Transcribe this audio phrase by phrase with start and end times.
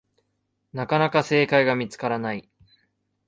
[0.73, 2.49] なかなか正解が見つからない